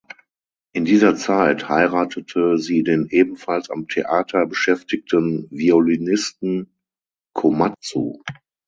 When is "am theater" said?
3.69-4.47